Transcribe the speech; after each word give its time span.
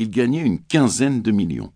il 0.00 0.10
gagnait 0.10 0.40
une 0.40 0.60
quinzaine 0.60 1.22
de 1.22 1.30
millions. 1.30 1.72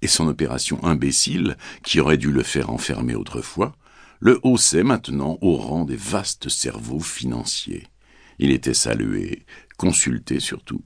Et 0.00 0.06
son 0.06 0.28
opération 0.28 0.82
imbécile, 0.84 1.56
qui 1.82 2.00
aurait 2.00 2.16
dû 2.16 2.30
le 2.30 2.42
faire 2.42 2.70
enfermer 2.70 3.14
autrefois, 3.14 3.74
le 4.20 4.38
haussait 4.42 4.84
maintenant 4.84 5.38
au 5.40 5.56
rang 5.56 5.84
des 5.84 5.96
vastes 5.96 6.48
cerveaux 6.48 7.00
financiers. 7.00 7.88
Il 8.38 8.50
était 8.50 8.74
salué, 8.74 9.44
consulté 9.76 10.40
surtout. 10.40 10.82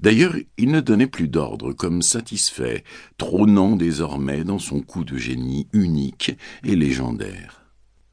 D'ailleurs, 0.00 0.36
il 0.58 0.70
ne 0.70 0.80
donnait 0.80 1.08
plus 1.08 1.28
d'ordre 1.28 1.72
comme 1.72 2.02
satisfait, 2.02 2.84
trônant 3.16 3.74
désormais 3.74 4.44
dans 4.44 4.58
son 4.58 4.80
coup 4.80 5.04
de 5.04 5.16
génie 5.16 5.66
unique 5.72 6.36
et 6.62 6.76
légendaire. 6.76 7.64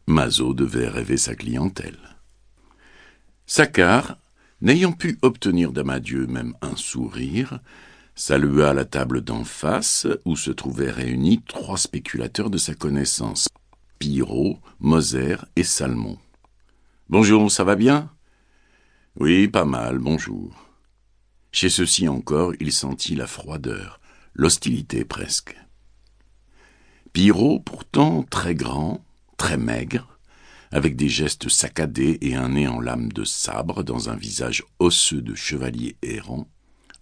Mazo 0.07 0.53
devait 0.53 0.87
rêver 0.87 1.17
sa 1.17 1.35
clientèle. 1.35 2.17
Saccard, 3.45 4.17
n'ayant 4.61 4.93
pu 4.93 5.19
obtenir 5.21 5.71
d'Amadieu 5.71 6.25
même 6.27 6.53
un 6.61 6.75
sourire, 6.75 7.59
salua 8.15 8.73
la 8.73 8.85
table 8.85 9.21
d'en 9.21 9.43
face 9.43 10.07
où 10.23 10.37
se 10.37 10.49
trouvaient 10.49 10.91
réunis 10.91 11.41
trois 11.43 11.77
spéculateurs 11.77 12.49
de 12.49 12.57
sa 12.57 12.73
connaissance, 12.73 13.49
Pirot, 13.99 14.57
Moser 14.79 15.35
et 15.57 15.63
Salmon. 15.63 16.17
Bonjour, 17.09 17.51
ça 17.51 17.65
va 17.65 17.75
bien? 17.75 18.09
Oui, 19.19 19.49
pas 19.49 19.65
mal, 19.65 19.99
bonjour. 19.99 20.65
Chez 21.51 21.69
ceux-ci 21.69 22.07
encore, 22.07 22.53
il 22.61 22.71
sentit 22.71 23.15
la 23.15 23.27
froideur, 23.27 23.99
l'hostilité 24.33 25.03
presque. 25.03 25.57
Pirot, 27.11 27.59
pourtant 27.59 28.23
très 28.23 28.55
grand, 28.55 29.05
très 29.37 29.57
maigre, 29.57 30.17
avec 30.71 30.95
des 30.95 31.09
gestes 31.09 31.49
saccadés 31.49 32.17
et 32.21 32.35
un 32.35 32.49
nez 32.49 32.67
en 32.67 32.79
lame 32.79 33.11
de 33.11 33.25
sabre 33.25 33.83
dans 33.83 34.09
un 34.09 34.15
visage 34.15 34.63
osseux 34.79 35.21
de 35.21 35.35
chevalier 35.35 35.97
errant, 36.01 36.47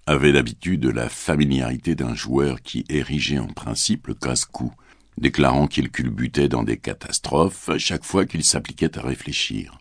avait 0.06 0.34
l'habitude 0.34 0.82
de 0.82 0.90
la 0.90 1.08
familiarité 1.08 1.96
d'un 1.96 2.14
joueur 2.14 2.62
qui 2.62 2.84
érigeait 2.90 3.40
en 3.40 3.48
principe 3.48 4.08
le 4.08 4.14
casse-cou, 4.14 4.74
déclarant 5.18 5.68
qu'il 5.68 5.92
culbutait 5.92 6.50
dans 6.50 6.64
des 6.64 6.78
catastrophes 6.78 7.70
chaque 7.78 8.04
fois 8.04 8.26
qu'il 8.26 8.44
s'appliquait 8.44 8.98
à 8.98 9.02
réfléchir. 9.02 9.80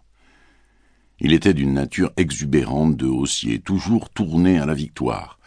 Il 1.18 1.32
était 1.32 1.54
d'une 1.54 1.74
nature 1.74 2.12
exubérante 2.16 2.96
de 2.96 3.06
haussier, 3.06 3.60
toujours 3.60 4.10
tourné 4.10 4.58
à 4.58 4.66
la 4.66 4.74
victoire, 4.74 5.38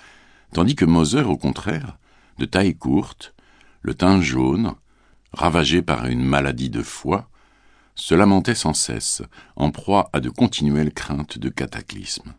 tandis 0.53 0.75
que 0.75 0.85
Moser, 0.85 1.23
au 1.23 1.37
contraire, 1.37 1.97
de 2.37 2.45
taille 2.45 2.75
courte, 2.75 3.33
le 3.81 3.93
teint 3.93 4.21
jaune, 4.21 4.73
ravagé 5.31 5.81
par 5.81 6.07
une 6.07 6.23
maladie 6.23 6.69
de 6.69 6.81
foie, 6.81 7.29
se 7.93 8.13
lamentait 8.13 8.55
sans 8.55 8.73
cesse, 8.73 9.21
en 9.55 9.71
proie 9.71 10.09
à 10.11 10.19
de 10.19 10.29
continuelles 10.29 10.93
craintes 10.93 11.37
de 11.37 11.49
cataclysme. 11.49 12.33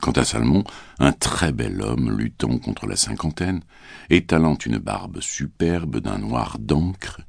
Quant 0.00 0.12
à 0.12 0.24
Salmon, 0.24 0.64
un 0.98 1.12
très 1.12 1.52
bel 1.52 1.80
homme 1.80 2.10
luttant 2.10 2.58
contre 2.58 2.86
la 2.86 2.96
cinquantaine, 2.96 3.62
étalant 4.10 4.56
une 4.56 4.78
barbe 4.78 5.20
superbe 5.20 5.98
d'un 5.98 6.18
noir 6.18 6.58
d'encre, 6.58 7.20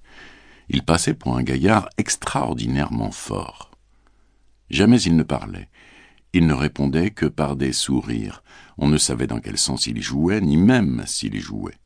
il 0.70 0.84
passait 0.84 1.14
pour 1.14 1.38
un 1.38 1.44
gaillard 1.44 1.90
extraordinairement 1.98 3.12
fort. 3.12 3.72
Jamais 4.70 5.02
il 5.02 5.16
ne 5.16 5.24
parlait. 5.24 5.70
Il 6.34 6.48
ne 6.48 6.54
répondait 6.54 7.12
que 7.12 7.28
par 7.28 7.56
des 7.56 7.72
sourires. 7.72 8.44
On 8.78 8.88
ne 8.88 8.98
savait 8.98 9.28
dans 9.28 9.40
quel 9.40 9.58
sens 9.58 9.88
il 9.88 10.02
jouait, 10.02 10.42
ni 10.42 10.58
même 10.58 11.04
s'il 11.06 11.40
jouait. 11.40 11.78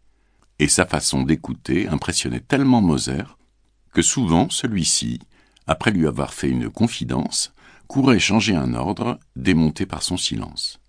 Et 0.59 0.67
sa 0.67 0.85
façon 0.85 1.23
d'écouter 1.23 1.88
impressionnait 1.88 2.39
tellement 2.39 2.81
Moser 2.81 3.23
que 3.94 4.02
souvent 4.02 4.50
celui-ci, 4.50 5.19
après 5.67 5.91
lui 5.91 6.07
avoir 6.07 6.33
fait 6.33 6.50
une 6.50 6.69
confidence, 6.69 7.53
courait 7.89 8.19
changer 8.19 8.55
un 8.55 8.73
ordre, 8.73 9.19
démonté 9.35 9.85
par 9.85 10.01
son 10.01 10.15
silence. 10.15 10.79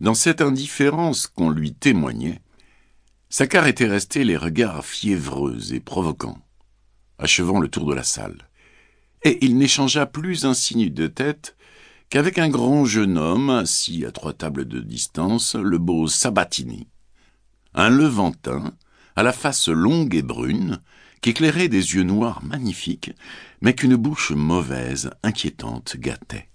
Dans 0.00 0.14
cette 0.14 0.40
indifférence 0.40 1.26
qu'on 1.26 1.50
lui 1.50 1.74
témoignait, 1.74 2.40
Saccard 3.28 3.66
était 3.66 3.88
resté 3.88 4.22
les 4.22 4.36
regards 4.36 4.84
fiévreux 4.84 5.74
et 5.74 5.80
provoquants, 5.80 6.38
achevant 7.18 7.58
le 7.58 7.66
tour 7.66 7.86
de 7.86 7.94
la 7.94 8.04
salle 8.04 8.48
et 9.24 9.44
il 9.44 9.56
n'échangea 9.56 10.06
plus 10.06 10.44
un 10.44 10.54
signe 10.54 10.90
de 10.90 11.06
tête 11.06 11.56
qu'avec 12.10 12.38
un 12.38 12.48
grand 12.48 12.84
jeune 12.84 13.16
homme 13.16 13.50
assis 13.50 14.04
à 14.04 14.10
trois 14.10 14.32
tables 14.32 14.66
de 14.66 14.80
distance, 14.80 15.54
le 15.54 15.78
beau 15.78 16.08
Sabatini, 16.08 16.88
un 17.74 17.88
Levantin, 17.88 18.72
à 19.16 19.22
la 19.22 19.32
face 19.32 19.68
longue 19.68 20.14
et 20.14 20.22
brune, 20.22 20.80
qui 21.20 21.30
éclairait 21.30 21.68
des 21.68 21.94
yeux 21.94 22.02
noirs 22.02 22.42
magnifiques, 22.42 23.12
mais 23.60 23.74
qu'une 23.74 23.96
bouche 23.96 24.32
mauvaise, 24.32 25.10
inquiétante, 25.22 25.96
gâtait. 25.98 26.48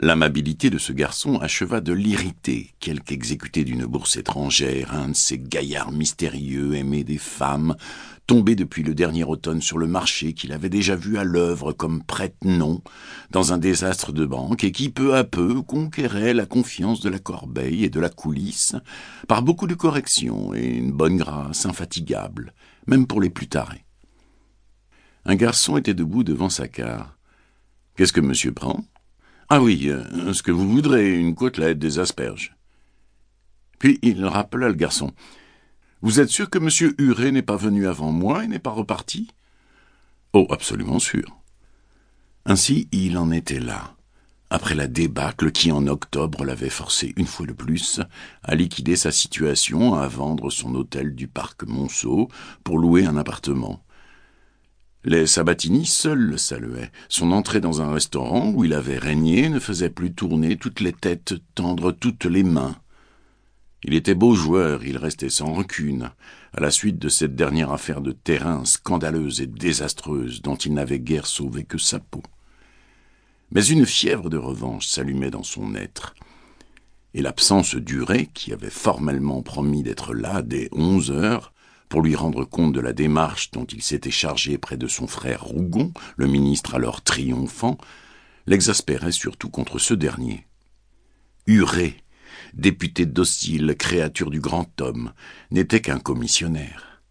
L'amabilité 0.00 0.70
de 0.70 0.78
ce 0.78 0.92
garçon 0.92 1.38
acheva 1.38 1.80
de 1.80 1.92
l'irriter, 1.92 2.74
quelque 2.80 3.12
exécuté 3.12 3.62
d'une 3.62 3.86
bourse 3.86 4.16
étrangère, 4.16 4.92
un 4.92 5.10
de 5.10 5.14
ces 5.14 5.38
gaillards 5.38 5.92
mystérieux 5.92 6.74
aimés 6.74 7.04
des 7.04 7.16
femmes, 7.16 7.76
tombé 8.26 8.56
depuis 8.56 8.82
le 8.82 8.92
dernier 8.92 9.22
automne 9.22 9.62
sur 9.62 9.78
le 9.78 9.86
marché 9.86 10.32
qu'il 10.32 10.52
avait 10.52 10.68
déjà 10.68 10.96
vu 10.96 11.16
à 11.16 11.22
l'œuvre 11.22 11.72
comme 11.72 12.02
prête-nom 12.02 12.82
dans 13.30 13.52
un 13.52 13.58
désastre 13.58 14.10
de 14.10 14.26
banque 14.26 14.64
et 14.64 14.72
qui 14.72 14.88
peu 14.88 15.14
à 15.14 15.22
peu 15.22 15.62
conquérait 15.62 16.34
la 16.34 16.46
confiance 16.46 17.00
de 17.00 17.08
la 17.08 17.20
corbeille 17.20 17.84
et 17.84 17.90
de 17.90 18.00
la 18.00 18.10
coulisse 18.10 18.74
par 19.28 19.42
beaucoup 19.42 19.68
de 19.68 19.74
corrections 19.74 20.54
et 20.54 20.66
une 20.66 20.90
bonne 20.90 21.18
grâce 21.18 21.66
infatigable, 21.66 22.52
même 22.88 23.06
pour 23.06 23.20
les 23.20 23.30
plus 23.30 23.46
tarés. 23.46 23.84
Un 25.24 25.36
garçon 25.36 25.76
était 25.76 25.94
debout 25.94 26.24
devant 26.24 26.50
sa 26.50 26.66
carte. 26.66 27.16
Qu'est-ce 27.96 28.12
que 28.12 28.20
monsieur 28.20 28.52
prend? 28.52 28.84
Ah 29.48 29.60
oui, 29.60 29.88
euh, 29.88 30.32
ce 30.32 30.42
que 30.42 30.50
vous 30.50 30.68
voudrez, 30.68 31.18
une 31.18 31.34
côtelette, 31.34 31.78
des 31.78 31.98
asperges. 31.98 32.56
Puis 33.78 33.98
il 34.02 34.24
rappela 34.24 34.68
le 34.68 34.74
garçon. 34.74 35.12
Vous 36.00 36.20
êtes 36.20 36.30
sûr 36.30 36.50
que 36.50 36.58
M. 36.58 36.94
Huré 36.98 37.32
n'est 37.32 37.42
pas 37.42 37.56
venu 37.56 37.86
avant 37.86 38.12
moi 38.12 38.44
et 38.44 38.48
n'est 38.48 38.58
pas 38.58 38.70
reparti? 38.70 39.28
Oh, 40.32 40.46
absolument 40.50 40.98
sûr. 40.98 41.36
Ainsi, 42.46 42.88
il 42.92 43.16
en 43.18 43.30
était 43.30 43.60
là, 43.60 43.94
après 44.50 44.74
la 44.74 44.86
débâcle 44.86 45.50
qui, 45.52 45.72
en 45.72 45.86
octobre, 45.86 46.44
l'avait 46.44 46.70
forcé 46.70 47.12
une 47.16 47.26
fois 47.26 47.46
de 47.46 47.52
plus 47.52 48.00
à 48.42 48.54
liquider 48.54 48.96
sa 48.96 49.12
situation, 49.12 49.94
à 49.94 50.08
vendre 50.08 50.50
son 50.50 50.74
hôtel 50.74 51.14
du 51.14 51.28
parc 51.28 51.64
Monceau 51.64 52.28
pour 52.62 52.78
louer 52.78 53.06
un 53.06 53.16
appartement. 53.16 53.83
Les 55.06 55.26
Sabatini 55.26 55.84
seuls 55.84 56.18
le 56.18 56.38
saluaient. 56.38 56.90
Son 57.10 57.30
entrée 57.32 57.60
dans 57.60 57.82
un 57.82 57.92
restaurant 57.92 58.50
où 58.54 58.64
il 58.64 58.72
avait 58.72 58.96
régné 58.96 59.50
ne 59.50 59.58
faisait 59.58 59.90
plus 59.90 60.14
tourner 60.14 60.56
toutes 60.56 60.80
les 60.80 60.94
têtes, 60.94 61.34
tendre 61.54 61.92
toutes 61.92 62.24
les 62.24 62.42
mains. 62.42 62.76
Il 63.82 63.92
était 63.92 64.14
beau 64.14 64.34
joueur, 64.34 64.82
il 64.82 64.96
restait 64.96 65.28
sans 65.28 65.52
rancune, 65.52 66.10
à 66.54 66.60
la 66.60 66.70
suite 66.70 66.98
de 66.98 67.10
cette 67.10 67.36
dernière 67.36 67.70
affaire 67.70 68.00
de 68.00 68.12
terrain 68.12 68.64
scandaleuse 68.64 69.42
et 69.42 69.46
désastreuse 69.46 70.40
dont 70.40 70.56
il 70.56 70.72
n'avait 70.72 71.00
guère 71.00 71.26
sauvé 71.26 71.64
que 71.64 71.76
sa 71.76 71.98
peau. 71.98 72.22
Mais 73.50 73.66
une 73.66 73.84
fièvre 73.84 74.30
de 74.30 74.38
revanche 74.38 74.86
s'allumait 74.86 75.30
dans 75.30 75.42
son 75.42 75.74
être, 75.74 76.14
et 77.12 77.20
l'absence 77.20 77.74
durée, 77.74 78.30
qui 78.32 78.54
avait 78.54 78.70
formellement 78.70 79.42
promis 79.42 79.82
d'être 79.82 80.14
là 80.14 80.40
dès 80.40 80.70
onze 80.72 81.10
heures, 81.10 81.52
pour 81.88 82.02
lui 82.02 82.14
rendre 82.14 82.44
compte 82.44 82.72
de 82.72 82.80
la 82.80 82.92
démarche 82.92 83.50
dont 83.50 83.64
il 83.64 83.82
s'était 83.82 84.10
chargé 84.10 84.58
près 84.58 84.76
de 84.76 84.88
son 84.88 85.06
frère 85.06 85.44
Rougon, 85.44 85.92
le 86.16 86.26
ministre 86.26 86.74
alors 86.74 87.02
triomphant, 87.02 87.78
l'exaspérait 88.46 89.12
surtout 89.12 89.50
contre 89.50 89.78
ce 89.78 89.94
dernier. 89.94 90.46
Huré, 91.46 91.96
député 92.54 93.06
docile, 93.06 93.74
créature 93.78 94.30
du 94.30 94.40
grand 94.40 94.80
homme, 94.80 95.12
n'était 95.50 95.80
qu'un 95.80 95.98
commissionnaire. 95.98 97.02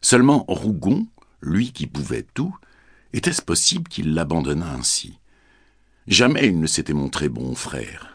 Seulement 0.00 0.44
Rougon, 0.48 1.06
lui 1.40 1.72
qui 1.72 1.86
pouvait 1.86 2.26
tout, 2.34 2.56
était-ce 3.12 3.42
possible 3.42 3.88
qu'il 3.88 4.14
l'abandonnât 4.14 4.72
ainsi? 4.72 5.18
Jamais 6.06 6.48
il 6.48 6.58
ne 6.58 6.66
s'était 6.66 6.94
montré 6.94 7.28
bon 7.28 7.54
frère 7.54 8.11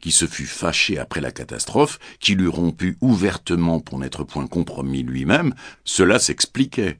qui 0.00 0.12
se 0.12 0.26
fût 0.26 0.46
fâché 0.46 0.98
après 0.98 1.20
la 1.20 1.32
catastrophe, 1.32 1.98
qui 2.18 2.34
l'eût 2.34 2.48
rompu 2.48 2.96
ouvertement 3.00 3.80
pour 3.80 3.98
n'être 3.98 4.24
point 4.24 4.46
compromis 4.46 5.02
lui-même, 5.02 5.54
cela 5.84 6.18
s'expliquait. 6.18 6.98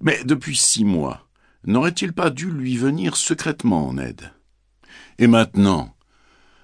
Mais 0.00 0.22
depuis 0.24 0.56
six 0.56 0.84
mois, 0.84 1.28
n'aurait-il 1.64 2.12
pas 2.12 2.30
dû 2.30 2.50
lui 2.50 2.76
venir 2.76 3.16
secrètement 3.16 3.88
en 3.88 3.98
aide? 3.98 4.32
Et 5.18 5.26
maintenant, 5.26 5.94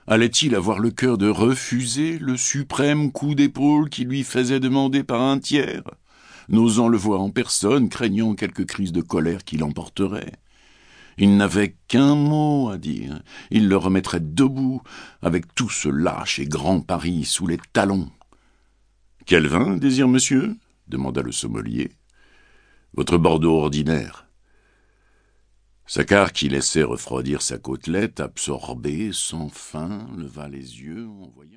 allait-il 0.07 0.55
avoir 0.55 0.79
le 0.79 0.91
cœur 0.91 1.19
de 1.19 1.29
refuser 1.29 2.19
le 2.19 2.37
suprême 2.37 3.11
coup 3.11 3.35
d'épaule 3.35 3.91
qui 3.91 4.05
lui 4.05 4.23
faisait 4.23 4.61
demander 4.61 5.03
par 5.03 5.21
un 5.21 5.39
tiers, 5.39 5.83
n'osant 6.49 6.89
le 6.89 6.97
voir 6.97 7.21
en 7.21 7.31
personne, 7.31 7.89
craignant 7.89 8.35
quelque 8.35 8.63
crise 8.63 8.93
de 8.93 9.01
colère 9.01 9.45
qui 9.45 9.57
l'emporterait? 9.57 10.35
Il 11.19 11.37
n'avait 11.37 11.77
qu'un 11.89 12.15
mot 12.15 12.71
à 12.71 12.79
dire. 12.79 13.23
Il 13.51 13.69
le 13.69 13.77
remettrait 13.77 14.21
debout, 14.21 14.83
avec 15.23 15.55
tout 15.55 15.71
ce 15.71 15.89
lâche 15.89 16.39
et 16.39 16.47
grand 16.47 16.81
Paris 16.81 17.25
sous 17.25 17.47
les 17.47 17.59
talons. 17.73 18.11
Quel 19.27 19.47
vin 19.47 19.77
désire 19.77 20.09
monsieur? 20.09 20.57
demanda 20.89 21.23
le 21.23 21.33
sommelier. 21.33 21.93
Votre 22.95 23.17
Bordeaux 23.17 23.59
ordinaire. 23.59 24.27
Saccard, 25.87 26.33
qui 26.33 26.49
laissait 26.49 26.83
refroidir 26.83 27.43
sa 27.43 27.59
côtelette, 27.59 28.21
absorbé, 28.21 29.11
sans 29.13 29.49
fin, 29.49 30.09
leva 30.17 30.49
les 30.49 30.81
yeux 30.81 31.07
en 31.09 31.31
voyant. 31.35 31.51